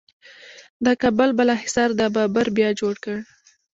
[0.85, 3.17] د کابل بالا حصار د بابر بیا جوړ کړ